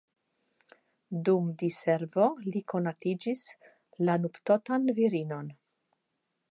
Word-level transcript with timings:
Dum 1.29 1.51
diservo 1.63 2.25
li 2.47 2.63
konatiĝis 2.73 3.45
la 4.09 4.19
nuptotan 4.27 4.93
virinon. 5.03 5.55